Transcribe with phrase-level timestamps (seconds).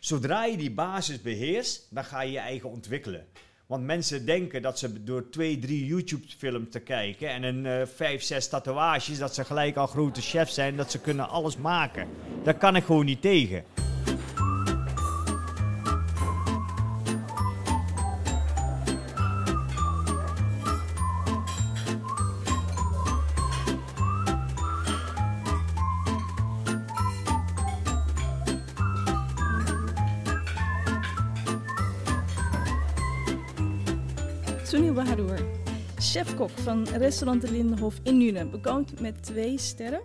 [0.00, 3.26] Zodra je die basis beheerst, dan ga je je eigen ontwikkelen.
[3.66, 8.22] Want mensen denken dat ze door twee, drie YouTube-films te kijken en een eh, vijf,
[8.22, 12.08] zes tatoeages, dat ze gelijk al grote chefs zijn, dat ze kunnen alles maken.
[12.42, 13.64] Daar kan ik gewoon niet tegen.
[36.12, 38.50] Chefkok van restaurant De Lindenhof in Nuenen.
[38.50, 40.00] Bekroond met twee sterren.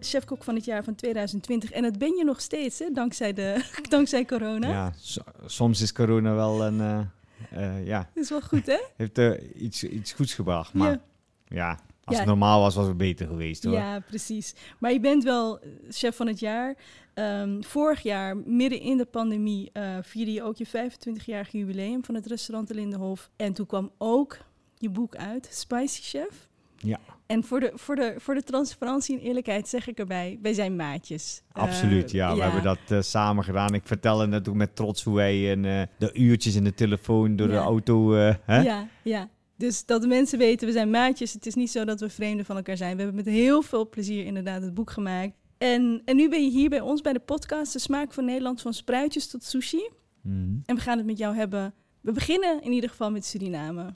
[0.00, 1.70] Chefkok van het jaar van 2020.
[1.70, 4.68] En dat ben je nog steeds, hè, dankzij, de, dankzij corona.
[4.68, 7.08] Ja, so- soms is corona wel een,
[7.50, 8.78] eh, ja, Dat is wel goed, hè?
[8.96, 10.72] heeft eh, iets, iets goeds gebracht.
[10.74, 11.00] Maar Ja.
[11.44, 11.70] ja,
[12.04, 12.16] als Ja.
[12.16, 13.72] het normaal was, was het beter geweest hoor.
[13.74, 14.54] Ja, precies.
[14.78, 15.60] Maar je bent wel
[15.90, 16.76] chef van het jaar.
[17.14, 19.70] Ehm, vorig jaar, midden in de pandemie,
[20.02, 23.30] vierde je ook je 25-jarige jubileum van het restaurant De Lindenhof.
[23.36, 24.38] En toen kwam ook
[24.82, 26.48] je boek uit, Spicy Chef.
[26.76, 26.98] Ja.
[27.26, 30.76] En voor de, voor, de, voor de transparantie en eerlijkheid zeg ik erbij, wij zijn
[30.76, 31.42] maatjes.
[31.52, 32.34] Absoluut, Eh, ja.
[32.34, 33.74] We hebben dat eh, samen gedaan.
[33.74, 37.36] Ik vertelde net ook met trots hoe wij een, eh, de uurtjes in de telefoon
[37.36, 38.12] door de auto...
[38.12, 38.60] hè?
[38.62, 39.28] Ja, ja.
[39.56, 41.32] Dus dat de mensen weten, we zijn maatjes.
[41.32, 42.96] Het is niet zo dat we vreemden van elkaar zijn.
[42.96, 45.32] We hebben met heel veel plezier inderdaad het boek gemaakt.
[45.58, 48.60] En, en nu ben je hier bij ons bij de podcast De Smaak van Nederland
[48.60, 49.88] van spruitjes tot sushi.
[50.22, 50.56] Mhm.
[50.64, 51.74] En we gaan het met jou hebben.
[52.00, 53.94] We beginnen in ieder geval met Suriname,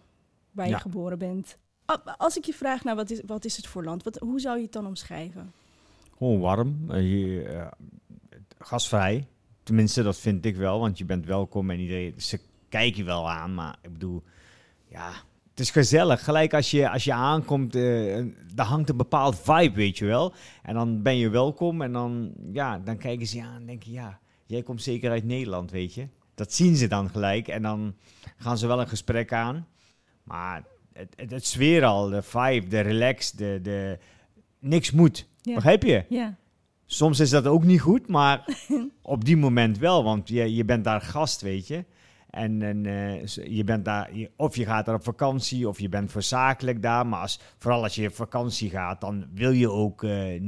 [0.57, 0.79] waar je Ja.
[0.79, 1.57] geboren bent.
[2.17, 4.03] Als ik je vraag, nou, wat, is, wat is het voor land?
[4.03, 5.53] Wat, hoe zou je het dan omschrijven?
[6.19, 6.85] Gewoon warm.
[6.91, 7.67] eh, hier, eh,
[8.59, 9.27] gasvrij.
[9.63, 10.81] Tenminste, dat vind ik wel.
[10.81, 12.15] Want je bent welkom en iedereen...
[12.17, 14.23] Ze kijken je wel aan, maar ik bedoel...
[14.89, 15.11] Ja,
[15.51, 16.25] het is gezellig.
[16.25, 20.33] Gelijk als je, als je aankomt, eh daar hangt een bepaald vibe, weet je wel.
[20.63, 23.93] En dan ben je welkom en dan, ja, dan kijken ze je aan en denken...
[23.93, 26.09] Ja, jij komt zeker uit Nederland, weet je.
[26.35, 27.95] Dat zien ze dan gelijk en dan
[28.37, 29.67] gaan ze wel een gesprek aan.
[30.27, 33.99] Maar het, het, het sfeer al, de vibe, de relax, de, de...
[34.59, 35.29] Niks moet.
[35.43, 35.55] Ja.
[35.55, 36.05] Begrijp je?
[36.09, 36.37] Ja,
[36.89, 38.45] Soms is dat ook niet goed, maar
[39.03, 41.85] op die moment wel, want je, je bent daar gast, weet je.
[42.31, 45.89] En, en eh, je bent daar, je- of je gaat daar op vakantie, of je
[45.89, 47.07] bent voor zakelijk daar.
[47.07, 50.41] Maar als, vooral als je op vakantie gaat, dan wil je ook, eh,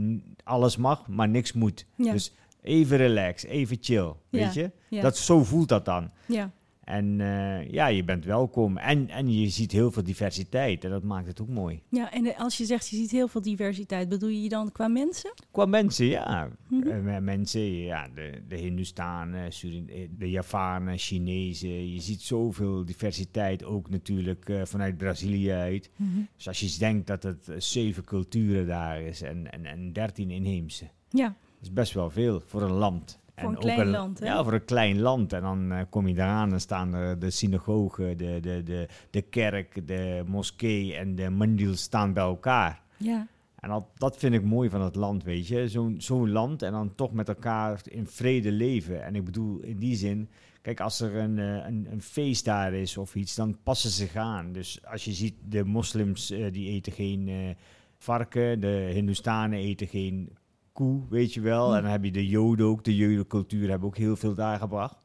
[0.45, 1.87] alles mag, maar niks moet.
[1.97, 2.33] ja, Dus
[2.63, 4.71] even relax, even chill, weet je.
[4.89, 6.11] ja, Dat, zo voelt dat dan.
[6.27, 6.51] ja.
[6.89, 8.77] En eh, ja, je bent welkom.
[8.79, 11.83] En, en je ziet heel veel diversiteit en dat maakt het ook mooi.
[11.89, 15.33] ja, en als je zegt je ziet heel veel diversiteit, bedoel je dan qua mensen?
[15.51, 16.49] Qua mensen, ja.
[16.69, 16.89] Mhm.
[16.89, 21.93] Eh, me- mensen, ja, de, de Hindustanen, eh, de Javanen, Chinezen.
[21.93, 25.91] Je ziet zoveel diversiteit ook natuurlijk eh, vanuit Brazilië uit.
[25.97, 26.19] Mhm.
[26.37, 30.31] Dus als je denkt dat het eh, zeven culturen daar is en, en, en dertien
[30.31, 30.85] inheemse.
[31.11, 33.19] Ja, Dat is best wel veel voor een land.
[33.41, 34.27] Voor een klein land, hè?
[34.27, 35.33] Ja, voor een klein land.
[35.33, 39.23] En dan eh, kom je eraan en staan er de synagogen, de, de, de, de
[39.23, 42.83] kerk, de moskee en de mandil staan bij elkaar.
[42.97, 43.27] ja,
[43.61, 45.69] En dat, dat vind ik mooi van het land, weet je.
[45.69, 49.05] Zo'n zo'n land en dan toch met elkaar in vrede leven.
[49.05, 50.29] En ik bedoel, in die zin,
[50.63, 53.97] kijk, als er een, eh, een, een feest daar is of iets, dan passen ze
[53.97, 54.53] zich aan.
[54.53, 57.57] Dus als je ziet, de moslims, eh, die eten geen
[57.99, 60.38] varken, de hindoestanen eten geen
[60.79, 61.69] koe, weet je wel.
[61.69, 61.77] Hm.
[61.77, 64.97] En dan heb je de joden ook, de jodencultuur hebben ook heel veel daar gebracht.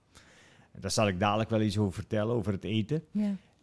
[0.79, 3.03] Daar zal ik dadelijk wel iets over vertellen, over het eten.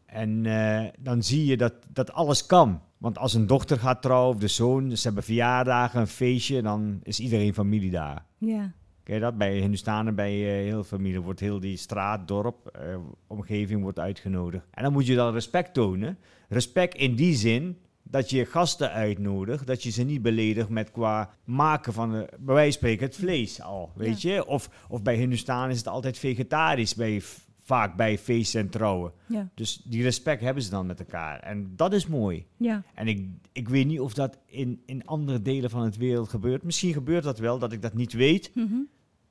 [0.07, 2.81] En eh, dan zie je dat, dat alles kan.
[2.99, 7.01] Want als een dochter gaat trouwen of de zoon, ze hebben verjaardagen, een feestje, dan
[7.03, 8.25] is iedereen familie daar.
[8.39, 8.73] ja.
[9.03, 9.39] Kijk je dat?
[9.39, 12.97] Bij Hindustanen, bij eh, heel familie, wordt heel die straat, dorp, eh,
[13.27, 14.67] omgeving wordt uitgenodigd.
[14.71, 16.19] En dan moet je dan respect tonen.
[16.49, 17.79] Respect in die zin
[18.11, 22.55] dat je gasten uitnodigt, dat je ze niet beledigt met qua maken van, eh, bij
[22.55, 24.47] wijze van spreken, het vlees al, weet je?
[24.47, 27.23] Of, of bij Hindustanen is het altijd vegetarisch, bij,
[27.61, 29.13] vaak bij feesten en trouwen.
[29.27, 29.49] ja.
[29.55, 31.41] Dus die respect hebben ze dan met elkaar.
[31.41, 32.47] En dat is mooi.
[32.57, 32.83] ja.
[32.95, 36.63] En ik, ik weet niet of dat in, in andere delen van het wereld gebeurt.
[36.63, 38.51] Misschien gebeurt dat wel, dat ik dat niet weet.
[38.55, 38.79] Mhm.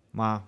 [0.09, 0.43] Maar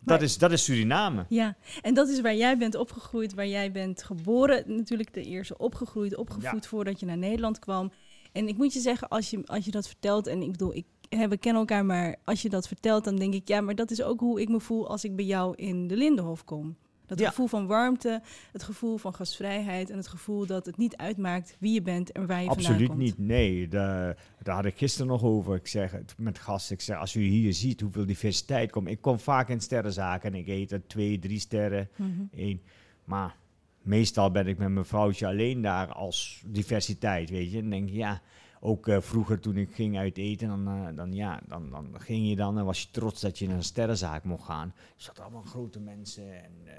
[0.00, 1.24] dat, is, dat is Suriname.
[1.28, 4.64] Ja, en dat is waar jij bent opgegroeid, waar jij bent geboren.
[4.66, 7.92] Natuurlijk de eerste opgegroeid, opgevoed voordat je naar Nederland kwam.
[8.32, 10.86] En ik moet je zeggen, als je, als je dat vertelt, en ik bedoel, ik,
[11.08, 13.90] hè, we kennen elkaar, maar als je dat vertelt, dan denk ik, ja, maar dat
[13.90, 16.76] is ook hoe ik me voel als ik bij jou in de Lindenhof kom.
[17.10, 17.28] Dat Ja.
[17.28, 18.20] gevoel van warmte,
[18.52, 22.26] het gevoel van gastvrijheid en het gevoel dat het niet uitmaakt wie je bent en
[22.26, 23.00] waar je vandaan Absoluut komt.
[23.00, 23.18] niet.
[23.18, 25.54] Nee, daar, daar had ik gisteren nog over.
[25.54, 28.88] Ik zeg het met gasten, ik zeg, als u hier ziet hoeveel diversiteit komt.
[28.88, 32.10] Ik kom vaak in sterrenzaken en ik eet er twee, drie sterren, Mhm.
[32.34, 32.60] één.
[33.04, 33.36] Maar
[33.82, 37.58] meestal ben ik met mijn vrouwtje alleen daar als diversiteit, weet je.
[37.58, 38.20] En denk ja,
[38.60, 42.28] ook eh, vroeger toen ik ging uit eten, dan, eh, dan, ja, dan, dan ging
[42.28, 44.68] je dan en was je trots dat je naar een sterrenzaak mocht gaan.
[44.76, 46.72] Er zaten allemaal grote mensen en eh,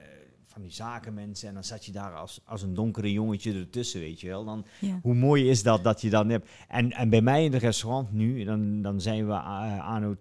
[0.46, 1.48] van die zakenmensen.
[1.48, 4.46] En dan zat je daar als, als een donkere jongetje ertussen, weet je wel.
[4.46, 5.00] Dan, Ja.
[5.02, 6.50] Hoe mooi is dat dat je dan hebt.
[6.68, 10.16] En, en bij mij in het restaurant nu, dan, dan zijn we uh, anno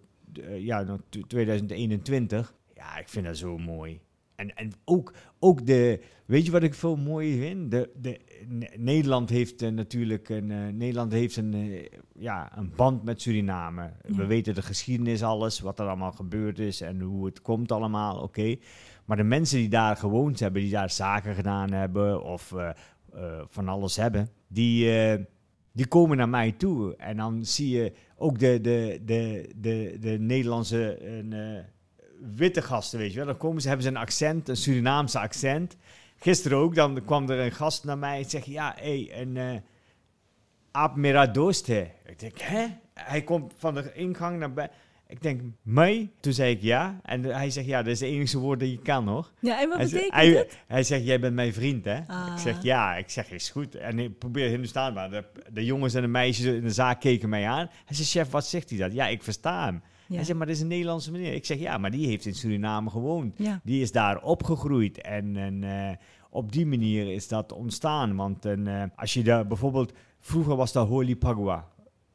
[0.58, 2.54] ja, nou, 2021.
[2.74, 4.00] Ja, ik vind dat zo mooi.
[4.40, 7.70] En, en ook, ook de, weet je wat ik veel mooier vind?
[7.70, 8.20] De, de,
[8.76, 13.92] Nederland heeft uh, natuurlijk een, uh, Nederland heeft een, uh, ja, een band met Suriname.
[14.08, 14.14] Ja.
[14.14, 18.14] We weten de geschiedenis, alles, wat er allemaal gebeurd is en hoe het komt allemaal,
[18.14, 18.24] oké.
[18.24, 18.60] Okay.
[19.04, 22.54] Maar de mensen die daar gewoond hebben, die daar zaken gedaan hebben of
[23.46, 24.90] van alles hebben, die,
[25.72, 26.96] die komen naar mij toe.
[26.96, 30.98] En dan zie je ook de, de, de, de, de Nederlandse
[32.36, 33.26] witte gasten, weet je wel.
[33.26, 35.76] Dan komen ze, hebben ze een accent, een Surinaamse accent.
[36.16, 39.36] Gisteren ook, dan kwam er een gast naar mij en zegt, ja, hé, hey, een
[39.36, 39.60] uh,
[40.70, 40.96] aap.
[40.96, 42.66] Ik denk, hè?
[42.94, 44.78] Hij komt van de ingang naar buiten.
[45.10, 46.10] Ik denk, mij?
[46.20, 47.00] Toen zei ik ja.
[47.02, 49.30] En hij zegt, ja, dat is de enige woord dat je kan, hoor.
[49.40, 50.58] Ja, en wat hij betekent hij, het?
[50.66, 52.00] Hij zegt, jij bent mijn vriend, hè?
[52.06, 52.32] Ah.
[52.32, 52.96] Ik zeg, ja.
[52.96, 53.74] Ik zeg, is goed.
[53.74, 56.70] En ik probeer hem te staan, maar de, de, jongens en de meisjes in de
[56.70, 57.70] zaak keken mij aan.
[57.84, 58.92] Hij zegt, chef, wat zegt hij dat?
[58.92, 59.82] Ja, ik versta hem.
[60.10, 60.16] Ja.
[60.16, 61.32] Hij zegt, maar dat is een Nederlandse meneer.
[61.32, 63.34] Ik zeg, ja, maar die heeft in Suriname gewoond.
[63.38, 63.60] Ja.
[63.64, 65.00] Die is daar opgegroeid.
[65.00, 65.90] En, en uh,
[66.30, 68.16] op die manier is dat ontstaan.
[68.16, 69.92] Want en, uh, als je daar bijvoorbeeld...
[70.22, 71.66] Vroeger was dat Holi Pagua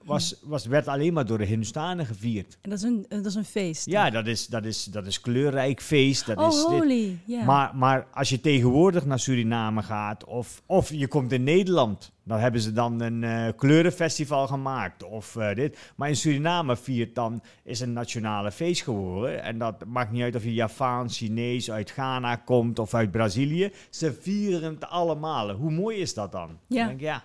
[0.06, 2.58] was, was, werd alleen maar door de Hindustanen gevierd.
[2.62, 3.86] En dat is een, dat is een feest.
[3.86, 6.26] Ja, dat is, dat is, dat is kleurrijk feest.
[6.26, 7.20] Dat oh, is holy.
[7.26, 7.46] Yeah.
[7.46, 12.40] Maar, maar als je tegenwoordig naar Suriname gaat, of, of je komt in Nederland, dan
[12.40, 15.04] hebben ze dan een uh, kleurenfestival gemaakt.
[15.04, 15.78] Of uh, dit.
[15.96, 19.44] Maar in Suriname viert dan, is een nationale feest geworden.
[19.44, 23.72] En dat maakt niet uit of je Javaan, Chinees, uit Ghana komt of uit Brazilië.
[23.90, 25.52] Ze vieren het allemaal.
[25.52, 26.60] Hoe mooi is dat dan?
[26.68, 26.78] Ja.
[26.78, 27.24] Dan denk ik, ja.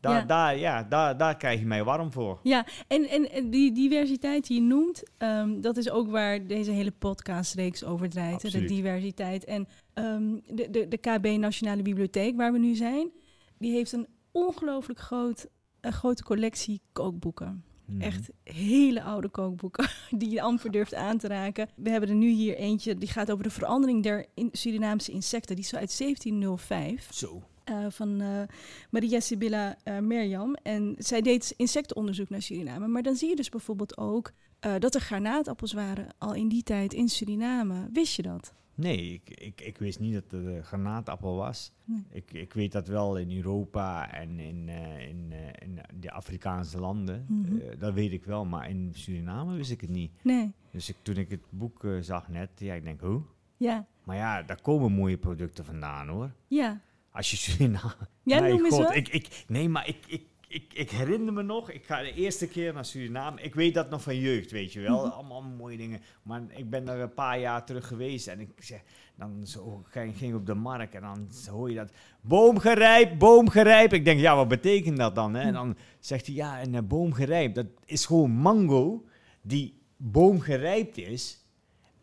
[0.00, 0.24] Daar, ja.
[0.24, 2.40] Daar, ja, daar, daar krijg je mij warm voor.
[2.42, 6.90] Ja, en, en die diversiteit die je noemt, um, dat is ook waar deze hele
[6.90, 8.44] podcastreeks over draait.
[8.44, 8.68] Absoluut.
[8.68, 9.44] De diversiteit.
[9.44, 13.10] En um, de, de, de KB Nationale Bibliotheek, waar we nu zijn,
[13.58, 15.46] die heeft een ongelooflijk groot,
[15.80, 17.64] een grote collectie kookboeken.
[17.86, 18.00] Mm.
[18.00, 19.88] Echt hele oude kookboeken
[20.18, 21.68] die je amper durft aan te raken.
[21.76, 25.56] We hebben er nu hier eentje, die gaat over de verandering der in Surinaamse insecten.
[25.56, 27.08] Die is uit 1705.
[27.12, 27.42] Zo.
[27.70, 28.42] Uh, van uh,
[28.90, 30.54] Maria Sibylla uh, Merjam.
[30.54, 32.86] En zij deed insectenonderzoek naar Suriname.
[32.86, 34.32] Maar dan zie je dus bijvoorbeeld ook
[34.78, 37.88] dat er granaatappels waren al in die tijd in Suriname.
[37.92, 38.54] Wist je dat?
[38.74, 41.72] Nee, ik, ik, ik wist niet dat een granaatappel was.
[41.84, 42.04] Nee.
[42.10, 44.68] Ik, ik weet dat wel in Europa en in,
[45.08, 47.24] in, in de Afrikaanse landen.
[47.28, 47.60] Mm -hmm.
[47.78, 50.12] dat weet ik wel, maar in Suriname wist ik het niet.
[50.22, 50.52] Nee.
[50.70, 53.22] Dus ik, toen ik het boek zag net, ja, ik denk, hoe?
[53.56, 53.86] Ja.
[54.04, 56.30] Maar ja, daar komen mooie producten vandaan hoor.
[56.46, 56.80] Ja.
[57.12, 57.94] Als je Suriname...
[58.22, 61.70] Ja, nee, noem God, ik, ik, nee, maar ik, ik, ik, ik herinner me nog,
[61.70, 63.40] ik ga de eerste keer naar Suriname.
[63.40, 65.06] Ik weet dat nog van jeugd, weet je wel.
[65.06, 65.14] Mhm.
[65.14, 66.00] Allemaal mooie dingen.
[66.22, 68.82] Maar ik ben er een paar jaar terug geweest en ik zeg,
[69.16, 71.92] dan zo, ging, ging op de markt en dan hoor je dat.
[72.20, 73.92] Boomgerijpt, boomgerijpt.
[73.92, 75.34] Ik denk, ja, wat betekent dat dan?
[75.34, 75.40] Hè?
[75.40, 79.04] En dan zegt hij, ja, een uh, boomgerijpt, dat is gewoon mango
[79.42, 81.44] die boomgerijpt is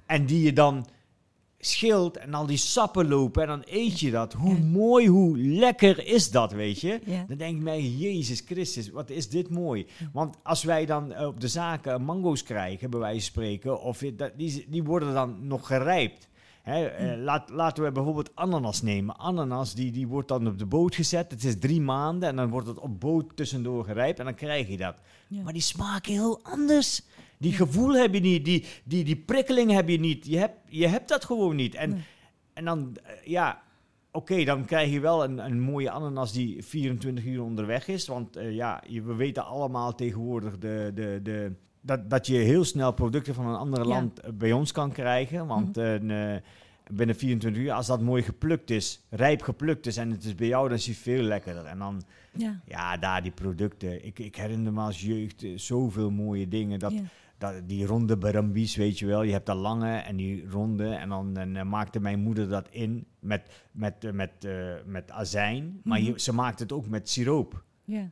[0.06, 0.88] en die je dan
[1.60, 4.34] schild en al die sappen lopen en dan eet je dat.
[4.34, 4.64] Hoe Ja.
[4.64, 7.00] mooi, hoe lekker is dat, weet je?
[7.06, 7.26] Ja.
[7.28, 9.88] Dan denk ik mij, Jezus Christus, wat is dit mooi.
[10.14, 14.04] Want als wij dan eh, op de zaken mango's krijgen, bij wijze van spreken, of
[14.36, 16.28] die, die worden dan nog gerijpt.
[16.62, 19.18] Hè, eh, laat, laten we bijvoorbeeld ananas nemen.
[19.18, 21.32] Ananas die, die wordt dan op de boot gezet.
[21.32, 24.68] Het is drie maanden en dan wordt het op boot tussendoor gerijpt en dan krijg
[24.68, 24.96] je dat.
[25.28, 25.42] Ja.
[25.44, 27.02] Maar die smaken heel anders.
[27.38, 30.26] Die gevoel heb je niet, die, die, die prikkeling heb je niet.
[30.26, 31.76] Je hebt, je hebt dat gewoon niet.
[31.76, 32.02] En, Nee.
[32.54, 33.62] en dan, eh, ja,
[34.12, 38.08] oké, dan krijg je wel een, een mooie ananas die 24 uur onderweg is.
[38.08, 41.52] Want eh, ja, je, we weten allemaal tegenwoordig de, de, de,
[41.82, 43.86] dat, dat je heel snel producten van een ander Ja.
[43.88, 45.48] land eh, bij ons kan krijgen.
[45.48, 46.36] Want een, eh,
[46.92, 50.48] binnen 24 uur, als dat mooi geplukt is, rijp geplukt is en het is bij
[50.48, 51.66] jou, dan is hij veel lekkerder.
[51.66, 52.02] En dan,
[52.34, 52.60] Ja.
[52.66, 54.06] ja, daar die producten.
[54.06, 56.80] Ik, ik herinner me als jeugd zoveel mooie dingen.
[56.80, 57.02] Dat, ja.
[57.38, 59.24] Dat, die ronde barambies, weet je wel.
[59.24, 60.88] Je hebt dat lange en die ronde.
[60.90, 63.42] En dan, eh, maakte mijn moeder dat in met,
[63.72, 65.80] met, eh, met, eh, met azijn.
[65.84, 66.08] Maar Mhm.
[66.12, 67.64] je, ze maakte het ook met siroop,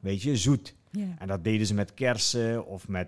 [0.01, 0.75] weet je, zoet.
[1.20, 3.08] En dat deden ze met kersen of met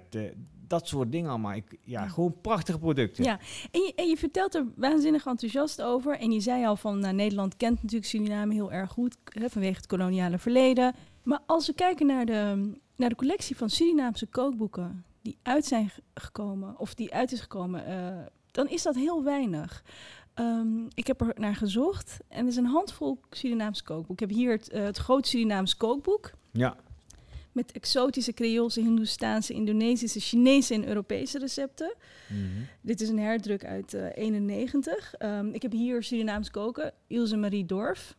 [0.68, 1.54] dat soort dingen allemaal.
[1.54, 2.08] Ik, ja, Ja.
[2.08, 3.24] gewoon prachtige producten.
[3.24, 3.40] Ja,
[3.72, 6.20] en je, en je vertelt er waanzinnig enthousiast over.
[6.20, 9.76] En je zei al van, nou, Nederland kent natuurlijk Suriname heel erg goed hè, vanwege
[9.76, 10.94] het koloniale verleden.
[11.24, 15.90] Maar als we kijken naar de, naar de collectie van Surinaamse kookboeken die uit zijn
[15.90, 19.84] ge- gekomen, of die uit is gekomen, eh, dan is dat heel weinig.
[20.34, 24.22] Ehm, ik heb er naar gezocht en er is een handvol Surinaams kookboek.
[24.22, 26.76] Ik heb hier het, eh, het Groot Surinaams Kookboek Ja.
[27.52, 31.94] met exotische Creoolse, Hindoestaanse, Indonesische, Chinese en Europese recepten.
[32.30, 32.40] Mhm.
[32.82, 35.14] Dit is een herdruk uit eh 91.
[35.14, 38.16] Ehm, ik heb hier Surinaams koken, Ilse Marie Dorf.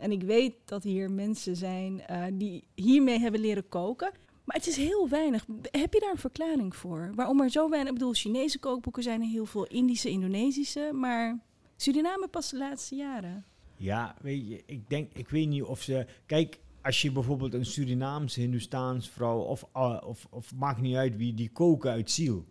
[0.00, 4.10] En ik weet dat hier mensen zijn die hiermee hebben leren koken.
[4.46, 5.46] Maar het is heel weinig.
[5.70, 7.12] Heb je daar een verklaring voor?
[7.14, 7.92] Waarom er zo weinig...
[7.92, 10.90] Ik bedoel, Chinese kookboeken zijn er heel veel, Indische, Indonesische.
[10.92, 11.38] Maar
[11.76, 13.44] Suriname pas de laatste jaren.
[13.76, 16.06] Ja, weet je, ik denk, ik weet niet of ze.
[16.26, 21.16] Kijk, als je bijvoorbeeld een Surinaamse, Hindoestaans vrouw, of, uh, of, of maakt niet uit
[21.16, 22.44] wie, die koken uit ziel.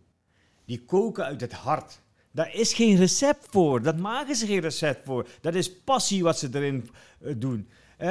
[0.66, 2.02] Die koken uit het hart.
[2.32, 3.82] Daar is geen recept voor.
[3.82, 5.28] Dat maken ze geen recept voor.
[5.42, 6.90] Dat is passie wat ze erin
[7.22, 7.68] eh, doen.
[7.98, 8.10] Eh,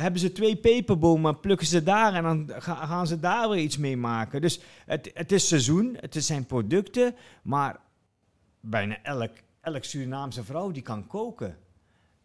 [0.00, 3.76] hebben ze twee peperbomen, plukken ze daar en dan ga- gaan ze daar weer iets
[3.78, 4.40] mee maken.
[4.40, 7.76] Dus het, het is seizoen, het zijn producten, maar
[8.60, 11.56] bijna elk, elk Surinaamse vrouw die kan koken.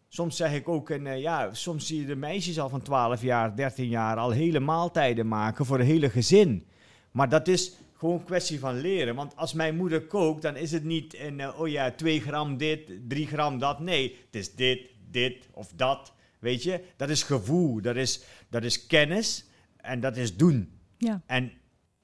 [0.08, 3.22] Soms zeg ik ook, en, eh, ja, soms zie je de meisjes al van 12
[3.22, 6.66] jaar, 13 jaar al hele maaltijden maken voor een hele gezin.
[7.10, 9.14] Maar dat is gewoon een kwestie van leren.
[9.14, 12.56] Want als mijn moeder kookt, dan is het niet een, eh, oh ja, 2 gram
[12.56, 13.80] dit, 3 gram dat.
[13.80, 16.12] Nee, het is dit, dit of dat.
[16.42, 19.44] Weet je, dat is gevoel, dat is, dat is kennis
[19.76, 20.78] en dat is doen.
[20.98, 21.22] Ja.
[21.26, 21.52] En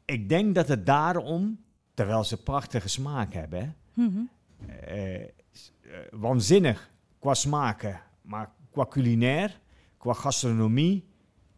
[0.05, 1.61] ik denk dat het daarom,
[1.95, 4.19] terwijl ze prachtige smaak hebben, hè, Mhm.
[4.85, 5.29] eh, eh,
[6.11, 8.01] waanzinnig qua smaken.
[8.23, 9.61] Maar qua culinair,
[9.97, 11.05] qua gastronomie,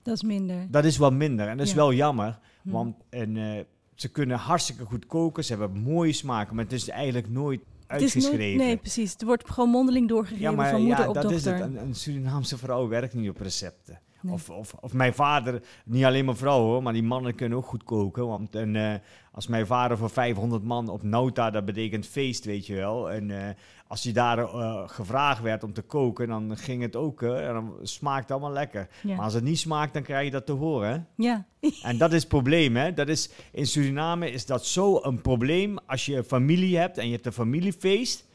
[0.03, 0.71] Dat is minder.
[0.71, 1.49] dat is wat minder.
[1.49, 1.79] En dat is Ja.
[1.79, 2.71] wel jammer, Hm.
[2.71, 6.89] want en, eh, ze kunnen hartstikke goed koken, ze hebben mooie smaken, maar het is
[6.89, 7.61] eigenlijk nooit
[7.91, 8.67] Nooit- uitgeschreven.
[8.67, 9.13] nee, precies.
[9.13, 11.39] Het wordt gewoon mondeling doorgegeven ja, maar van moeder ja, op dat dochter.
[11.55, 11.61] is het.
[11.61, 14.01] Een, een Surinaamse vrouw werkt niet op recepten.
[14.23, 14.33] Nee.
[14.33, 17.67] Of, of, of mijn vader, niet alleen mijn vrouw hoor, maar die mannen kunnen ook
[17.67, 18.27] goed koken.
[18.27, 18.95] Want en, eh,
[19.33, 23.11] als mijn vader voor 500 man op Nauta, dat betekent feest, weet je wel.
[23.11, 23.55] En eh,
[23.87, 27.23] als hij daar eh, gevraagd werd om te koken, dan ging het ook.
[27.23, 28.89] en dan smaakt het allemaal lekker.
[29.03, 29.15] Ja.
[29.15, 30.91] Maar als het niet smaakt, dan krijg je dat te horen.
[30.91, 31.25] hè.
[31.25, 31.45] ja.
[31.83, 32.77] En dat is het probleem.
[32.77, 32.95] Hè?
[32.95, 37.07] Dat is, in Suriname is dat zo een probleem als je een familie hebt en
[37.07, 38.29] je hebt een familiefeest.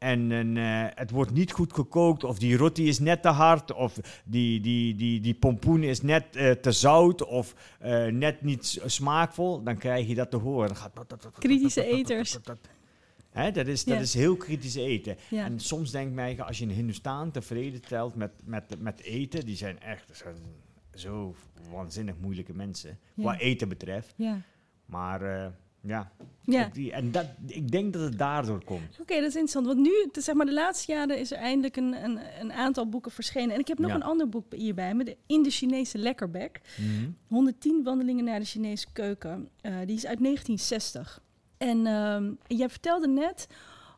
[0.00, 3.72] En, en, eh, het wordt niet goed gekookt, of die roti is net te hard,
[3.72, 8.80] of die, die, die, die pompoen is net eh, te zout, of eh, net niet
[8.86, 10.68] smaakvol, dan krijg je dat te horen.
[10.68, 10.92] Dan gaat
[11.38, 12.38] Kritische eters.
[13.30, 15.16] Hè, dat, is, dat is heel kritisch eten.
[15.30, 19.44] En soms denk ik mij, als je een Hindoestaan tevreden telt met, met, met eten,
[19.44, 20.36] die zijn echt zijn
[20.94, 21.34] zo
[21.70, 23.22] waanzinnig moeilijke mensen, Ja.
[23.22, 24.14] qua eten betreft.
[24.86, 25.52] Maar
[25.82, 26.12] ja,
[26.44, 26.70] Ja.
[26.90, 28.98] en dat, ik denk dat het daardoor komt.
[29.00, 29.66] Oké, dat is interessant.
[29.66, 32.88] Want nu, is zeg maar de laatste jaren, is er eindelijk een, een, een aantal
[32.88, 33.54] boeken verschenen.
[33.54, 33.96] En ik heb nog Ja.
[33.96, 36.60] een ander boek hierbij me, de In de Chinese Lekkerbek.
[37.28, 39.48] 110 wandelingen naar de Chinese keuken.
[39.60, 41.22] Eh, die is uit 1960.
[41.58, 43.46] En ehm, jij vertelde net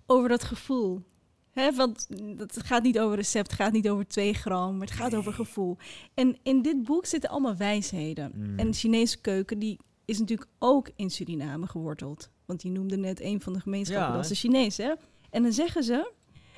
[0.06, 1.02] over dat gevoel.
[1.50, 4.96] Hè, want het gaat niet over recept, het gaat niet over 2 gram, maar het
[4.96, 5.76] gaat over gevoel.
[6.14, 8.32] En in dit boek zitten allemaal wijsheden.
[8.34, 8.58] Mm.
[8.58, 12.30] En de Chinese keuken die is natuurlijk ook in Suriname geworteld.
[12.44, 14.76] Want die noemde net een van de gemeenschappen, Ja, dat is de Chinees.
[14.76, 14.92] Hè?
[15.30, 16.12] En dan zeggen ze,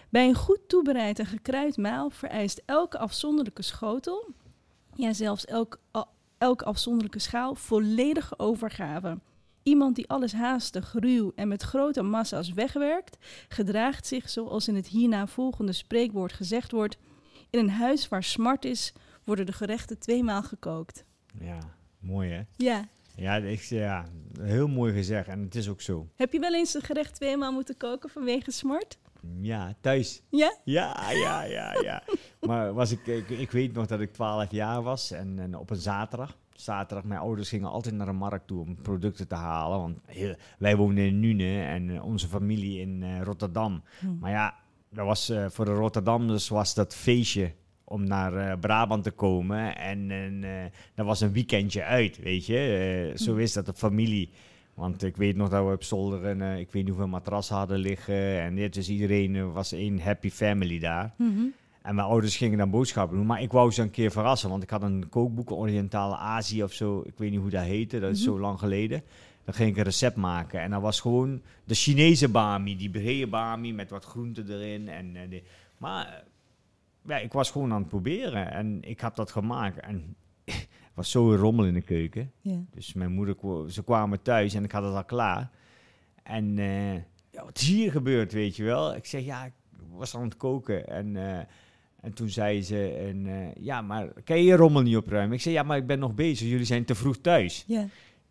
[0.08, 4.34] bij een goed toebereid en gekruid maal vereist elke afzonderlijke schotel,
[4.94, 5.80] ja zelfs elk,
[6.38, 9.18] elke afzonderlijke schaal, volledige overgave.
[9.62, 13.16] Iemand die alles haastig, ruw en met grote massa's wegwerkt,
[13.48, 16.96] gedraagt zich zoals in het hierna volgende spreekwoord gezegd wordt:
[17.50, 18.92] In een huis waar smart is,
[19.24, 21.04] worden de gerechten tweemaal gekookt.
[21.40, 21.58] Ja,
[21.98, 22.42] mooi hè?
[22.56, 22.88] Ja.
[23.16, 24.04] Ja, ik, ja,
[24.40, 26.08] heel mooi gezegd en het is ook zo.
[26.16, 28.98] Heb je wel eens een gerecht tweemaal moeten koken vanwege smart?
[29.40, 30.22] Ja, thuis.
[30.30, 30.56] Ja?
[30.64, 32.02] Ja, ja, ja, ja.
[32.40, 35.70] maar was ik, ik, ik weet nog dat ik 12 jaar was en, en op
[35.70, 36.36] een zaterdag.
[36.52, 39.78] Zaterdag, mijn ouders gingen altijd naar de markt toe om producten te halen.
[39.78, 43.82] Want heel- wij woonden in Nune en onze familie in eh, Rotterdam.
[44.00, 44.18] Hm.
[44.18, 44.54] Maar ja,
[44.90, 47.52] dat was, eh, voor de Rotterdammers was dat feestje
[47.84, 49.76] om naar eh, Brabant te komen.
[49.76, 50.50] En, en eh,
[50.94, 52.58] dat was een weekendje uit, weet je.
[53.12, 53.38] Eh, zo Hm.
[53.40, 54.30] is dat de familie.
[54.74, 57.78] Want ik weet nog dat we op zolder eh, ik weet niet hoeveel matrassen hadden
[57.78, 58.40] liggen.
[58.40, 61.14] En dit, dus iedereen was één happy family daar.
[61.18, 61.42] Mhm.
[61.82, 63.26] En mijn ouders gingen dan boodschappen doen.
[63.26, 64.50] Maar ik wou ze een keer verrassen.
[64.50, 67.02] Want ik had een kookboek, Orientale Azië of zo.
[67.06, 68.00] Ik weet niet hoe dat heette.
[68.00, 68.28] Dat is Mhm.
[68.30, 69.02] zo lang geleden.
[69.44, 70.60] Dan ging ik een recept maken.
[70.60, 72.76] En dat was gewoon de Chinese bami.
[72.76, 74.88] Die brede bami met wat groenten erin.
[74.88, 75.42] En, die-
[75.78, 76.24] maar
[77.06, 78.50] ja, ik was gewoon aan het proberen.
[78.50, 79.80] En ik had dat gemaakt.
[79.80, 82.32] En het was zo rommel in de keuken.
[82.40, 82.58] Ja.
[82.70, 83.36] Dus mijn moeder,
[83.72, 85.50] ze kwamen thuis en ik had het al klaar.
[86.22, 86.94] En eh,
[87.30, 88.94] ja, wat is hier gebeurd, weet je wel?
[88.94, 89.52] Ik zeg, ja, ik
[89.90, 90.86] was aan het koken.
[90.86, 91.38] En, eh,
[92.00, 95.36] en toen zei ze, en, eh, ja, maar kan je je rommel niet opruimen?
[95.36, 96.48] Ik zei, ja, maar ik ben nog bezig.
[96.48, 97.64] Jullie zijn te vroeg thuis.
[97.66, 97.86] Ja.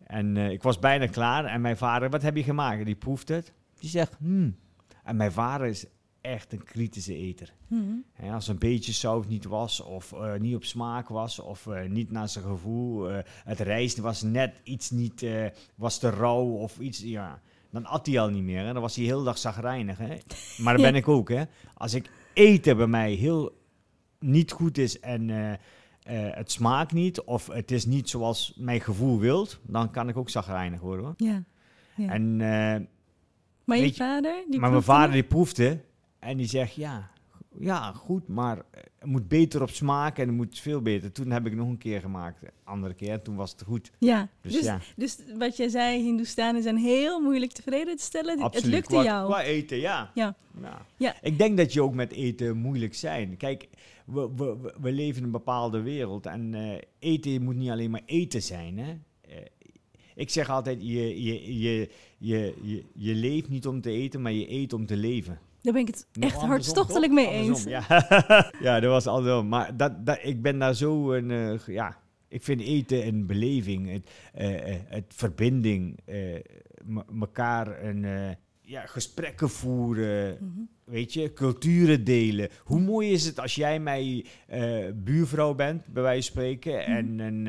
[0.06, 1.44] En ik was bijna klaar.
[1.44, 2.84] En mijn vader, wat heb je gemaakt?
[2.84, 3.52] Die proeft het.
[3.78, 4.56] Die zegt, hmm.
[5.04, 5.86] En mijn vader is
[6.24, 7.52] echt een kritische eter.
[7.68, 8.32] Mhm.
[8.32, 12.10] Als een beetje zout niet was, of eh, niet op smaak was, of eh, niet
[12.10, 15.26] naar zijn gevoel, eh, het rijst was net iets niet,
[15.74, 17.40] was te rauw of iets, ja.
[17.70, 18.72] Dan at hij al niet meer, hè.
[18.72, 19.98] dan was hij heel dag zagrijnig.
[19.98, 20.16] Hè.
[20.56, 21.42] Maar dat ben ik ook, hè.
[21.74, 23.60] Als ik eten bij mij heel
[24.18, 25.28] niet goed is en
[26.08, 30.30] het smaakt niet, of het is niet zoals mijn gevoel wilt, dan kan ik ook
[30.30, 31.14] zagrijnig worden, hoor.
[31.16, 31.44] Ja.
[31.96, 32.08] ja.
[32.08, 32.36] En,
[33.64, 34.44] maar je vader?
[34.50, 35.80] Die maar mijn vader die proefde
[36.24, 37.10] en die zegt, ja,
[37.58, 38.56] ja, goed, maar
[38.98, 41.12] het moet beter op smaak en het moet veel beter.
[41.12, 43.90] Toen heb ik nog een keer gemaakt, andere keer, en toen was het goed.
[43.98, 48.38] Ja, Dus, dus, ja, dus wat jij zei, Hindoestanen zijn heel moeilijk tevreden te stellen.
[48.38, 48.62] absoluut.
[48.64, 49.26] Het lukte qua, jou.
[49.30, 50.10] Qua eten, ja.
[50.14, 50.36] Ja.
[50.62, 50.86] Ja.
[50.96, 51.14] Ja.
[51.22, 53.36] Ik denk dat je ook met eten moeilijk zijn.
[53.36, 53.68] Kijk,
[54.06, 57.90] we, we, we- we leven in een bepaalde wereld en eh, eten moet niet alleen
[57.90, 58.90] maar eten zijn, hè.
[59.28, 59.36] Eh,
[60.14, 61.88] ik zeg altijd, je, je, je,
[62.18, 65.38] je, je, je leeft niet om te eten, maar je eet om te leven.
[65.64, 67.24] Daar ben ik het Nog echt hartstochtelijk toch?
[67.24, 67.66] mee eens.
[67.66, 69.48] Andersom, Ja, ja dat was andersom.
[69.48, 71.30] Maar dat, dat, ik ben daar zo een...
[71.30, 71.96] eh, ja,
[72.28, 76.18] ik vind eten een beleving, het, eh, eh, het verbinding, eh,
[76.84, 78.06] m- elkaar een...
[78.60, 80.60] ja, gesprekken voeren, Mhm.
[80.84, 82.48] weet je, culturen delen.
[82.64, 84.24] Hoe mooi is het als jij mij
[84.94, 87.44] buurvrouw bent, bij wijze van spreken, en een,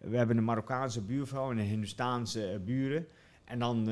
[0.00, 3.06] we hebben een Marokkaanse buurvrouw en een Hindoestaanse eh, buren.
[3.44, 3.88] En dan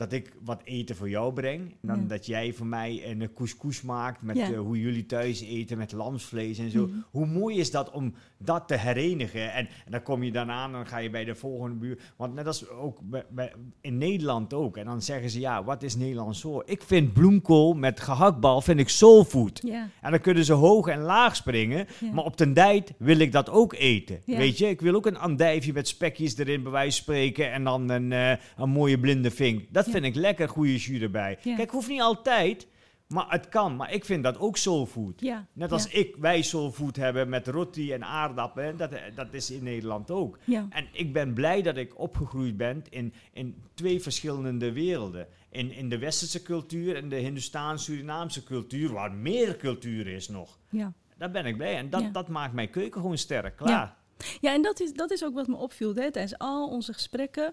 [0.00, 1.60] dat ik wat eten voor jou breng.
[1.70, 2.06] En dan Ja.
[2.06, 4.50] dat jij voor mij een couscous maakt met Ja.
[4.52, 6.86] eh, hoe jullie thuis eten met lamsvlees en zo.
[6.86, 6.96] Mhm.
[7.10, 9.52] Hoe mooi is dat om dat te herenigen?
[9.52, 11.98] En, en dan kom je dan aan en dan ga je bij de volgende buur.
[12.16, 14.76] Want net als ook bij, bij- in Nederland ook.
[14.76, 16.62] En dan zeggen ze, ja, wat is Nederlands zo?
[16.66, 19.60] Ik vind bloemkool met gehaktbal vind ik soulfood.
[19.64, 21.86] Ja, En dan kunnen ze hoog en laag springen.
[22.12, 24.20] Maar op den dijk wil ik dat ook eten.
[24.26, 27.52] Weet je, ik wil ook een andijfje met spekjes erin, bij wijze van spreken.
[27.52, 29.64] En dan een, eh, een mooie blinde vink.
[29.70, 29.88] Dat.
[29.90, 31.38] Vind ik lekker, goede jus erbij.
[31.42, 32.66] Kijk, hoeft niet altijd,
[33.06, 33.76] maar het kan.
[33.76, 35.20] Maar ik vind dat ook soulfood.
[35.20, 35.46] ja.
[35.52, 35.98] Net als ja.
[35.98, 38.76] ik, wij soulfood hebben met roti en aardappelen.
[38.76, 40.38] Dat, dat is in Nederland ook.
[40.44, 40.66] Ja.
[40.70, 45.26] En ik ben blij dat ik opgegroeid ben in, in twee verschillende werelden.
[45.50, 50.58] In, in de westerse cultuur en de Hindoestaans-Surinaamse cultuur, waar meer cultuur is nog.
[50.68, 50.92] Ja.
[51.16, 51.76] Daar ben ik blij.
[51.76, 53.56] En dat, dat maakt mijn keuken gewoon sterk.
[53.56, 53.96] Klaar.
[54.40, 57.52] Ja, en dat is, dat is ook wat me opviel hè, tijdens al onze gesprekken.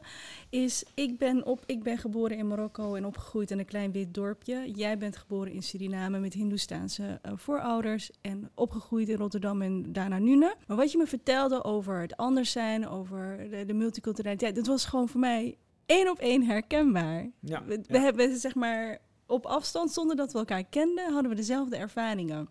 [0.50, 4.14] Is ik ben, op, ik ben geboren in Marokko en opgegroeid in een klein wit
[4.14, 4.72] dorpje.
[4.72, 8.12] Jij bent geboren in Suriname met Hindoestaanse eh, voorouders.
[8.22, 10.56] En opgegroeid in Rotterdam en daarna Nune.
[10.68, 14.56] Maar wat je me vertelde over het anders zijn, over de, de multiculturaliteit.
[14.56, 17.30] Dat was gewoon voor mij één op één herkenbaar.
[17.40, 18.04] Ja, We, we ja.
[18.04, 22.50] hebben zeg maar op afstand, zonder dat we elkaar kenden, hadden we dezelfde ervaringen.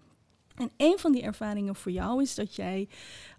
[0.56, 2.88] En een van die ervaringen voor jou is dat jij,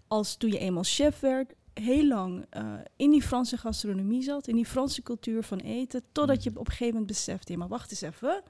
[0.08, 4.54] als toen je eenmaal chef werd, heel lang eh, in die Franse gastronomie zat, in
[4.56, 7.90] die Franse cultuur van eten, totdat je op een gegeven moment besefte, ja, maar wacht
[7.90, 8.42] eens even,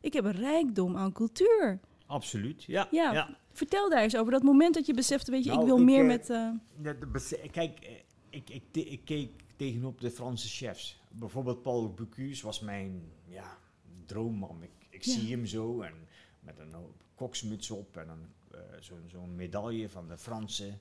[0.00, 1.80] ik heb een rijkdom aan cultuur.
[2.06, 2.62] Absoluut.
[2.64, 2.88] Ja.
[2.90, 3.12] Ja.
[3.12, 3.36] ja.
[3.52, 5.84] Vertel daar eens over dat moment dat je besefte, weet je, Nou, ik wil ik,
[5.84, 6.26] meer met...
[7.50, 11.00] Kijk, ik, ik, te- ik keek tegenop de Franse chefs.
[11.08, 13.58] Bijvoorbeeld Paul Bocuse was mijn ja,
[14.06, 14.62] droomman.
[14.62, 15.12] Ik, ik Ja.
[15.12, 15.94] zie hem zo en
[16.40, 16.74] met een
[17.14, 20.78] koksmuts op en een, eh, zo'n zo'n medaille van de Franse.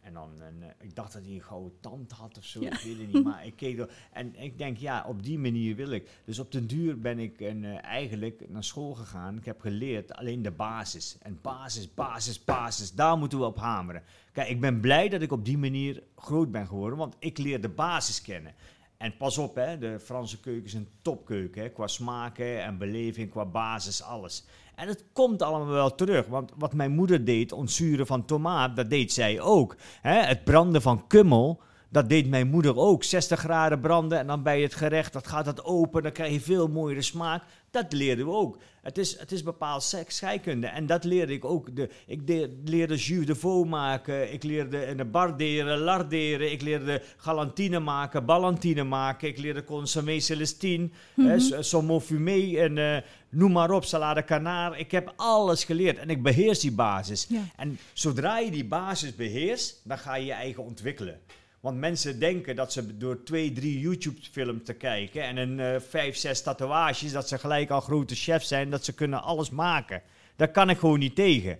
[0.00, 2.72] En dan, een, eh, ik dacht dat hij een gouden tand had of zo, Ja.
[2.72, 3.24] ik weet het niet.
[3.24, 6.10] Maar ik keek er, en ik denk, ja, op die manier wil ik.
[6.24, 9.36] Dus op den duur ben ik een, eh, eigenlijk naar school gegaan.
[9.36, 11.16] Ik heb geleerd alleen de basis.
[11.22, 14.02] En basis, basis, basis, daar moeten we op hameren.
[14.32, 17.60] Kijk, ik ben blij dat ik op die manier groot ben geworden, want ik leer
[17.60, 18.54] de basis kennen.
[18.96, 23.30] En pas op, hè, de Franse keuken is een topkeuken, hè, qua smaken en beleving,
[23.30, 24.44] qua basis, alles.
[24.78, 28.90] En het komt allemaal wel terug, want wat mijn moeder deed, ontzuren van tomaat, dat
[28.90, 29.76] deed zij ook.
[30.00, 33.04] Hè, het branden van kummel, dat deed mijn moeder ook.
[33.04, 36.40] 60 graden branden en dan bij het gerecht, dat gaat het open, dan krijg je
[36.40, 37.42] veel mooiere smaak.
[37.70, 38.58] Dat leerden we ook.
[38.82, 40.66] Het is, het is bepaald scheikunde.
[40.66, 41.76] En dat leerde ik ook.
[41.76, 44.32] De, ik de- leerde jus de veau maken.
[44.32, 46.52] Ik leerde een barderen, larderen.
[46.52, 49.28] Ik leerde galantine maken, ballantine maken.
[49.28, 54.78] Ik leerde consommé celestine, mm saumon fumé en eh, noem maar op, salade canard.
[54.78, 57.26] Ik heb alles geleerd en ik beheers die basis.
[57.28, 57.40] ja.
[57.56, 61.20] En zodra je die basis beheerst, dan ga je je eigen ontwikkelen.
[61.60, 66.16] Want mensen denken dat ze door twee, drie YouTube-films te kijken en een eh, vijf,
[66.16, 70.02] zes tatoeages, dat ze gelijk al grote chefs zijn, dat ze kunnen alles maken.
[70.36, 71.58] Daar kan ik gewoon niet tegen.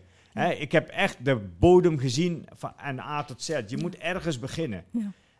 [0.58, 3.48] Ik heb echt de bodem gezien van en A tot Z.
[3.66, 4.84] Je moet ergens beginnen.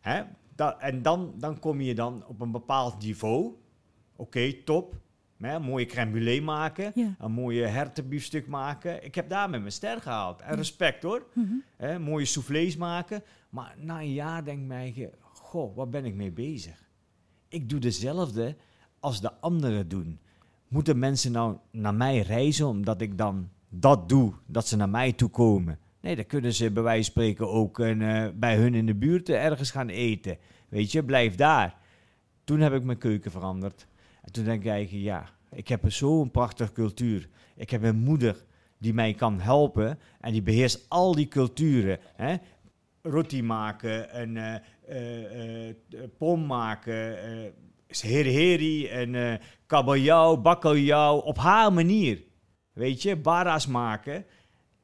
[0.03, 0.29] Ja.
[0.57, 3.53] Da- en dan, dan kom je dan op een bepaald niveau.
[4.17, 4.95] Oké, top.
[5.41, 6.93] Een mooie crème brûlée maken.
[7.19, 9.05] Een mooie hertenbiefstuk maken.
[9.05, 10.41] Ik heb daar met mijn ster gehaald.
[10.41, 11.27] En respect hoor.
[11.33, 12.01] Mhm.
[12.03, 13.23] Mooie soufflés maken.
[13.49, 16.91] Maar na een jaar denk ik mij, goh, waar ben ik mee bezig?
[17.49, 18.57] Ik doe dezelfde
[19.01, 20.21] als de anderen doen.
[20.69, 25.13] moeten mensen nou naar mij reizen omdat ik dan dat doe, dat ze naar mij
[25.13, 25.79] toe komen?
[26.01, 29.29] Nee, dan kunnen ze bij wijze van spreken ook uh, bij hun in de buurt
[29.29, 30.39] ergens gaan eten.
[30.69, 31.77] Weet je, blijf daar.
[32.45, 33.87] Toen heb ik mijn keuken veranderd.
[34.23, 37.29] En toen denk ik eigenlijk, ja, ik heb zo'n prachtige cultuur.
[37.57, 38.45] Ik heb een moeder
[38.79, 41.99] die mij kan helpen en die beheerst al die culturen.
[42.15, 42.37] Hè?
[43.03, 44.55] Roti maken en uh,
[45.69, 47.17] uh, pom maken,
[47.89, 52.23] herheri en kabeljauw, bakkeljauw, op haar manier.
[52.73, 54.25] Weet je, bara's maken.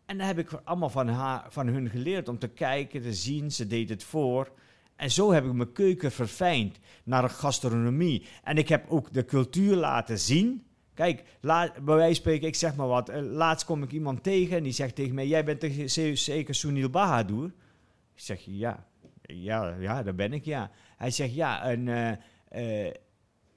[0.06, 3.52] En daar heb ik allemaal van, haar, van hun geleerd om te kijken, te zien.
[3.52, 4.52] Ze deed het voor.
[4.96, 8.26] En zo heb ik mijn keuken verfijnd naar gastronomie.
[8.42, 10.66] En ik heb ook de cultuur laten zien.
[10.94, 13.10] Kijk, laat, bij wijze van spreken, ik zeg maar wat.
[13.14, 15.64] Laatst kom ik iemand tegen en die zegt tegen mij: Jij bent
[16.14, 17.52] zeker Sunil Bahadur?
[18.14, 18.86] Ik zeg ja.
[19.22, 20.70] Ja, ja, daar ben ik, ja.
[20.96, 21.86] Hij zegt ja, en.
[21.86, 22.12] Uh,
[22.86, 22.92] uh,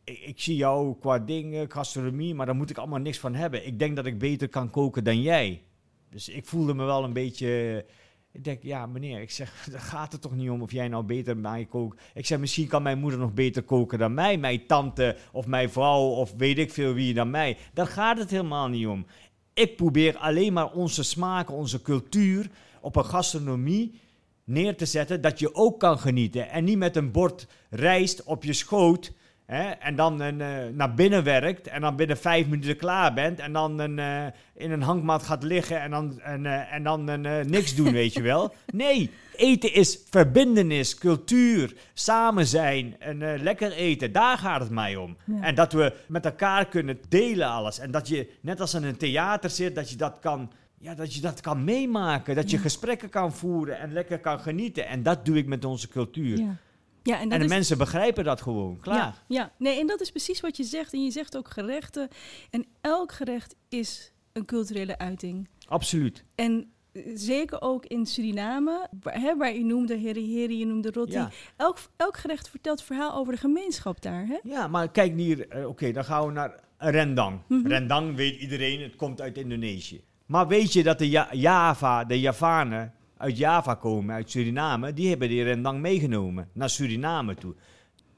[0.04, 3.65] ik, zie jou qua dingen, gastronomie, maar daar moet ik allemaal niks van hebben.
[3.65, 5.63] Ik denk dat ik beter kan koken dan jij.
[6.10, 7.86] Dus ik voelde me wel een beetje.
[8.32, 11.04] Ik denk, ja, meneer, ik zeg, daar gaat het toch niet om of jij nou
[11.04, 12.02] beter mij kookt.
[12.13, 15.70] Ik zeg, misschien kan mijn moeder nog beter koken dan mij, mijn tante of mijn
[15.70, 17.58] vrouw of weet ik veel wie dan mij.
[17.74, 19.06] Daar gaat het helemaal niet om.
[19.54, 22.50] Ik probeer alleen maar onze smaken, onze cultuur
[22.82, 24.00] op een gastronomie
[24.48, 26.50] neer te zetten dat je ook kan genieten.
[26.50, 29.12] En niet met een bord rijst op je schoot
[29.48, 33.40] Hè, en dan een, uh, naar binnen werkt en dan binnen vijf minuten klaar bent
[33.40, 37.22] en dan een, uh, in een hangmat gaat liggen en dan, en, uh, en dan
[37.50, 38.54] niks doen, weet je wel.
[38.74, 44.12] Nee, eten is verbindenis, cultuur, samen zijn en lekker eten.
[44.12, 45.18] Daar gaat het mij om.
[45.26, 45.42] Ja.
[45.42, 47.80] En dat we met elkaar kunnen delen alles.
[47.80, 50.52] En dat je, net als in een theater zit, dat je dat kan...
[50.80, 54.88] Ja, dat je dat kan meemaken, dat je gesprekken kan voeren en lekker kan genieten.
[54.88, 56.38] En dat doe ik met onze cultuur.
[56.38, 56.58] Ja.
[57.04, 57.52] Ja, en, en de is...
[57.52, 58.98] mensen begrijpen dat gewoon, klaar.
[58.98, 60.94] Ja, ja, nee, en dat is precies wat je zegt.
[60.94, 62.08] En je zegt ook gerechten.
[62.50, 65.50] En elk gerecht is een culturele uiting.
[65.68, 66.24] Absoluut.
[66.36, 66.72] En
[67.13, 71.12] zeker ook in Suriname, waar, hè, waar je noemde heri heri, je noemde roti.
[71.12, 71.32] Ja.
[71.56, 74.26] Elk, elk gerecht vertelt verhaal over de gemeenschap daar.
[74.28, 74.38] Hè?
[74.44, 77.40] Ja, maar kijk hier, uh, oké, okay, dan gaan we naar Rendang.
[77.48, 77.68] Mm -hmm.
[77.68, 80.04] Rendang weet iedereen, het komt uit Indonesië.
[80.28, 85.10] Maar weet je dat de ja Java, de Javanen, uit Java komen, uit Suriname, die
[85.10, 87.56] hebben die rendang meegenomen naar Suriname toe.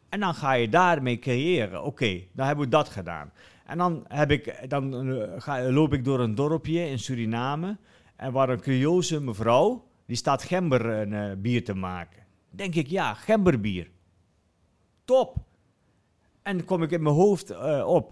[0.10, 1.84] En dan ga je daarmee creëren.
[1.84, 3.32] Oké, dan hebben we dat gedaan.
[3.66, 7.78] En dan, heb ik, dan ga, loop ik door een dorpje in Suriname.
[8.16, 12.24] En waar een Creoolse mevrouw, die staat gemberbier uh, bier te maken.
[12.50, 13.90] Denk ik, ja, gemberbier.
[15.06, 15.38] Top.
[16.42, 18.12] En dan kom ik in mijn hoofd op.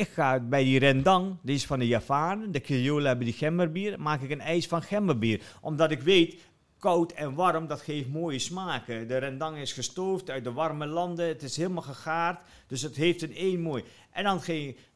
[0.00, 4.00] Ik ga bij die rendang, die is van de Javanen, de Creolen hebben die gemberbier,
[4.00, 5.40] maak ik een ijs van gemberbier.
[5.60, 6.36] Omdat ik weet,
[6.78, 9.08] koud en warm, dat geeft mooie smaken.
[9.08, 13.22] De rendang is gestoofd uit de warme landen, het is helemaal gegaard, dus het heeft
[13.22, 13.84] een één mooi.
[14.12, 14.40] En dan,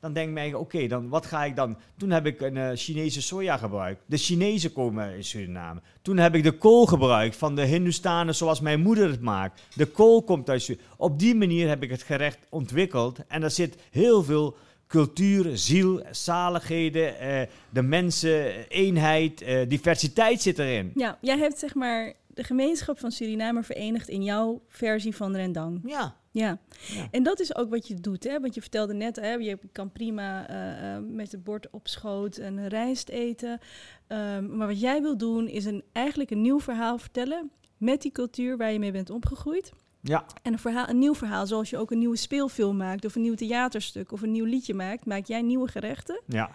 [0.01, 1.77] dan denk ik oké, dan wat ga ik dan?
[1.97, 4.03] Toen heb ik een uh, Chinese soja gebruikt.
[4.07, 5.81] De Chinezen komen in Suriname.
[6.03, 9.63] Toen heb ik de kool gebruikt van de Hindustanen zoals mijn moeder het maakt.
[9.75, 10.89] De kool komt uit Suriname.
[10.97, 14.57] Op die manier heb ik het gerecht ontwikkeld en er zit heel veel
[14.95, 20.93] cultuur, ziel, zaligheden, uh, de mensen, eenheid, uh, diversiteit zit erin.
[20.95, 25.81] Ja, jij hebt zeg maar de gemeenschap van Suriname verenigd in jouw versie van Rendang.
[25.85, 26.17] Ja.
[26.31, 26.59] Ja.
[26.87, 27.09] ja.
[27.11, 28.41] en dat is ook wat je doet, hè?
[28.41, 32.69] Want je vertelde net, hè, je kan prima uh, met het bord op schoot een
[32.69, 33.61] rijst eten.
[34.09, 38.13] Um, maar wat jij wil doen is een, eigenlijk een nieuw verhaal vertellen met die
[38.13, 39.73] cultuur waar je mee bent opgegroeid.
[40.07, 40.25] Ja.
[40.43, 43.23] En een, verhaal, een nieuw verhaal, zoals je ook een nieuwe speelfilm maakt, of een
[43.23, 46.21] nieuw theaterstuk, of een nieuw liedje maakt, maak jij nieuwe gerechten.
[46.27, 46.51] Ja.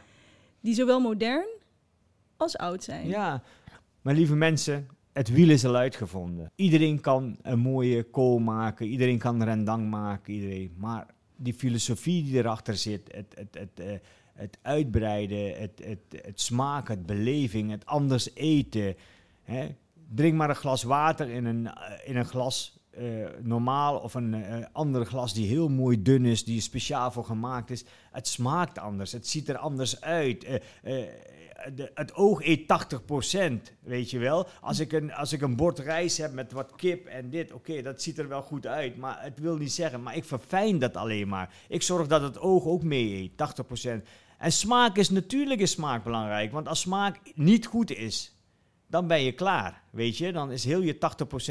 [0.60, 1.48] Die zowel modern
[2.38, 3.08] als oud zijn.
[3.08, 3.44] Ja,
[4.02, 6.52] maar lieve mensen, het wiel is al uitgevonden.
[6.56, 10.74] Iedereen kan een mooie kool maken, iedereen kan rendang maken, iedereen.
[10.78, 13.98] Maar die filosofie die erachter zit, het, het, het, uh,
[14.34, 18.96] het uitbreiden, het, het, het smaken, het beleving, het anders eten.
[19.44, 19.76] Hè?
[20.16, 21.70] Drink maar een glas water in een,
[22.06, 26.44] in een glas uh, normaal of een uh, ander glas die heel mooi dun is,
[26.44, 27.86] die speciaal voor gemaakt is.
[28.12, 30.46] Het smaakt anders, het ziet er anders uit.
[30.84, 31.04] Uh,
[31.76, 34.48] de, het oog eet 80%, weet je wel.
[34.62, 37.82] Als ik een, als ik een bord rijst heb met wat kip en dit, oké,
[37.82, 38.98] dat ziet er wel goed uit.
[38.98, 41.54] Maar het wil niet zeggen, maar ik verfijn dat alleen maar.
[41.68, 43.32] Ik zorg dat het oog ook mee eet,
[44.02, 44.06] 80%.
[44.38, 48.36] En smaak is natuurlijk smaak belangrijk, want als smaak niet goed is,
[48.88, 50.32] dan ben je klaar, weet je.
[50.32, 50.98] Dan is heel je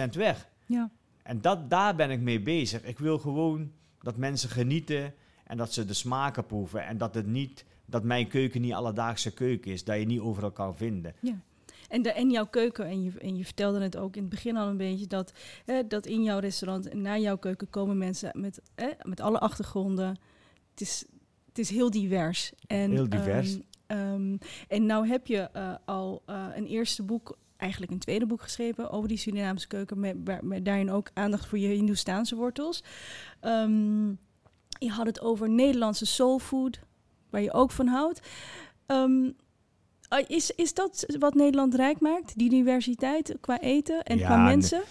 [0.07, 0.49] 80% weg.
[0.67, 0.91] Ja.
[1.29, 2.85] En dat, daar ben ik mee bezig.
[2.85, 5.14] Ik wil gewoon dat mensen genieten
[5.45, 6.87] en dat ze de smaken proeven.
[6.87, 10.51] En dat, het niet, dat mijn keuken niet alledaagse keuken is, dat je niet overal
[10.51, 11.14] kan vinden.
[11.21, 11.41] Ja.
[11.88, 14.57] En, de, en jouw keuken, en je, en je vertelde het ook in het begin
[14.57, 15.33] al een beetje, dat,
[15.64, 19.38] hè, dat in jouw restaurant en naar jouw keuken komen mensen met, hè, met alle
[19.38, 20.09] achtergronden.
[20.71, 21.11] Het is, het
[21.47, 22.53] het is heel divers.
[22.67, 23.59] En, Heel divers.
[23.87, 24.37] ehm, ehm,
[24.69, 28.90] en nou heb je eh, al eh, een eerste boek, eigenlijk een tweede boek geschreven
[28.90, 32.85] over die Surinaamse keuken, met, daarin ook aandacht voor je Hindoestaanse wortels.
[33.40, 34.09] Ehm,
[34.79, 36.81] je had het over Nederlandse soulfood,
[37.31, 38.21] waar je ook van houdt.
[38.87, 39.31] Ehm,
[40.09, 42.38] ah, is, is dat wat Nederland rijk maakt?
[42.38, 44.83] Die diversiteit qua eten en Ja, qua mensen?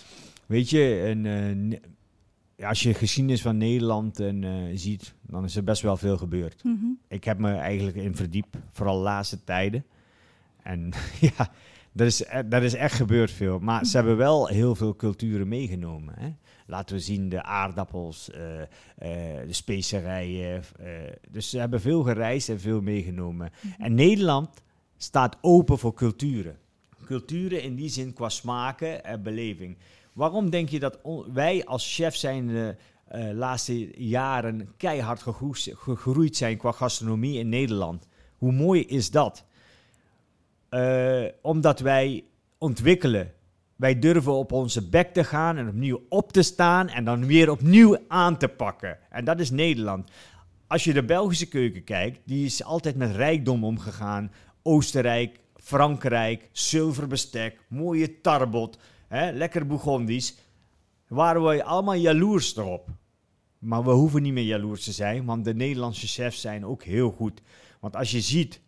[0.45, 5.63] Weet je, en, eh, als je geschiedenis van Nederland en, eh, ziet, dan is er
[5.63, 6.63] best wel veel gebeurd.
[6.63, 6.85] Mhm.
[7.07, 9.85] Ik heb me eigenlijk in verdiept, vooral de laatste tijden.
[10.63, 10.91] En
[11.37, 11.51] ja,
[11.97, 13.59] er is, e- er is echt gebeurd veel.
[13.59, 16.13] Maar ze hebben wel heel veel culturen meegenomen.
[16.17, 16.29] Hè?
[16.67, 18.67] Laten we zien de aardappels, eh, eh,
[19.47, 20.63] de specerijen.
[20.79, 20.87] eh,
[21.29, 23.49] dus ze hebben veel gereisd en veel meegenomen.
[23.77, 24.49] En Nederland
[24.97, 26.57] staat open voor culturen.
[27.05, 29.77] Culturen in die zin qua smaken en beleving.
[30.13, 30.99] Waarom denk je dat
[31.33, 32.75] wij als chef zijn de
[33.07, 35.23] eh, laatste jaren keihard
[35.73, 38.07] gegroeid zijn qua gastronomie in Nederland?
[38.37, 39.45] Hoe mooi is dat?
[40.69, 42.23] Eh, omdat wij
[42.57, 43.33] ontwikkelen.
[43.75, 47.51] Wij durven op onze bek te gaan en opnieuw op te staan en dan weer
[47.51, 48.97] opnieuw aan te pakken.
[49.09, 50.09] En dat is Nederland.
[50.67, 54.31] Als je de Belgische keuken kijkt, die is altijd met rijkdom omgegaan.
[54.61, 58.77] Oostenrijk, Frankrijk, zilverbestek, mooie tarbot,
[59.07, 60.37] hè, lekker Bourgondisch.
[61.07, 62.89] Waren we allemaal jaloers erop.
[63.59, 67.11] Maar we hoeven niet meer jaloers te zijn, want de Nederlandse chefs zijn ook heel
[67.11, 67.41] goed.
[67.79, 68.61] Want als je ziet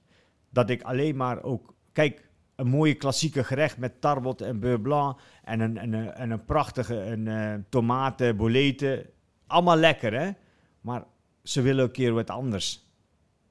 [0.50, 1.74] dat ik alleen maar ook...
[1.92, 5.20] Kijk, een mooie klassieke gerecht met tarbot en beurre blanc...
[5.44, 9.06] en een, en een, en een prachtige een, eh, tomaten, boleten.
[9.48, 10.32] Allemaal lekker, hè?
[10.82, 11.04] Maar
[11.44, 12.88] ze willen een keer wat anders.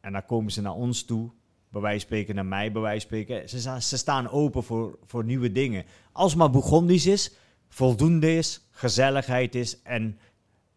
[0.01, 1.31] En dan komen ze naar ons toe,
[1.70, 3.48] bij wijze van spreken, naar mij, bij wijze spreken.
[3.48, 5.85] Ze, ze staan open voor, voor nieuwe dingen.
[6.12, 7.37] Als maar Bourgondisch is,
[7.68, 10.18] voldoende is, gezelligheid is en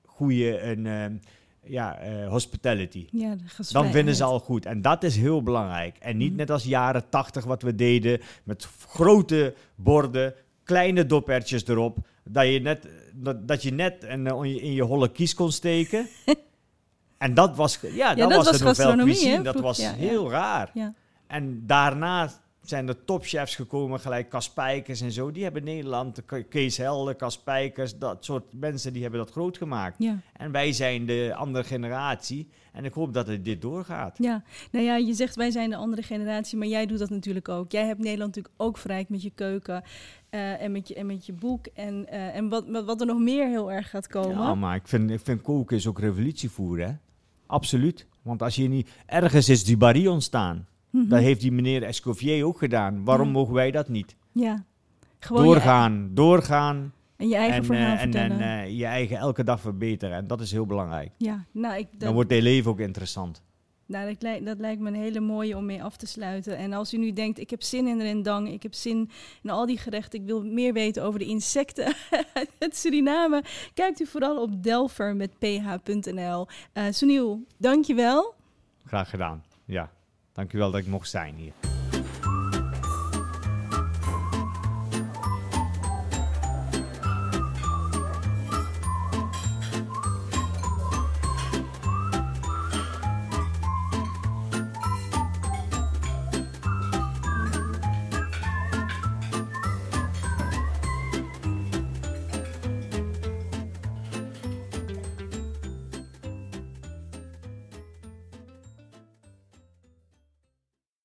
[0.06, 1.06] goede en, eh,
[1.66, 3.08] ja, eh, hospitality.
[3.12, 3.36] Ja,
[3.72, 4.66] Dan vinden ze al goed.
[4.66, 5.98] En dat is heel belangrijk.
[6.00, 6.38] En niet Mhm.
[6.38, 8.22] net als jaren tachtig wat we deden.
[8.44, 11.98] Met grote borden, kleine dopertjes erop.
[12.24, 16.08] Dat je net, dat, dat je net een, eh, in je- holle kies kon steken.
[17.18, 19.96] en dat was, ja, dat, dat was, was gastronomie, Dat was ja, ja.
[19.96, 20.70] heel raar.
[20.74, 20.94] Ja.
[21.28, 22.30] En daarna
[22.62, 25.32] zijn er topchefs gekomen, gelijk Kaspijkers en zo.
[25.32, 29.96] Die hebben Nederland, Ke- Kees Helder, Kaspijkers, dat soort mensen, die hebben dat groot gemaakt.
[30.00, 30.20] Ja.
[30.34, 32.50] En wij zijn de andere generatie.
[32.72, 34.18] En ik hoop dat het dit doorgaat.
[34.18, 37.50] Ja, nou ja, je zegt wij zijn de andere generatie, maar jij doet dat natuurlijk
[37.50, 37.72] ook.
[37.72, 39.84] Jij hebt Nederland natuurlijk ook verrijkt met je keuken
[40.30, 41.66] eh, en, met je, en met je boek.
[41.66, 44.38] En, eh, en wat, wat, er nog meer heel erg gaat komen.
[44.38, 46.94] Ja, maar ik vind, ik vind koken is ook revolutie voeren, hè?
[47.46, 48.08] Absoluut.
[48.22, 48.90] Want als je niet...
[49.06, 50.68] Ergens is die barrie ontstaan.
[50.92, 51.08] Mhm.
[51.08, 53.04] Dat heeft die meneer Escoffier ook gedaan.
[53.04, 53.34] Waarom Ja.
[53.34, 54.16] mogen wij dat niet?
[54.32, 54.64] Ja,
[55.20, 56.94] gewoon je- doorgaan, doorgaan.
[57.18, 60.16] en je eigen en verhaal eh, en, en eh, je eigen elke dag verbeteren.
[60.16, 61.12] En dat is heel belangrijk.
[61.18, 63.42] ja, nou, ik, Dan wordt je leven ook interessant.
[63.86, 66.58] nou dat, lijkt, dat lijkt me een hele mooie om mee af te sluiten.
[66.58, 69.10] En als u nu denkt, ik heb zin in rendang, ik heb zin
[69.44, 71.94] in al die gerechten, ik wil meer weten over de insecten
[72.60, 76.48] uit Suriname, kijkt u vooral op delver met ph.nl.
[76.74, 78.34] Eh Sunil, dankjewel.
[78.86, 79.44] Graag gedaan.
[79.66, 79.92] Ja.
[80.34, 81.81] Dankjewel dat ik mocht zijn hier.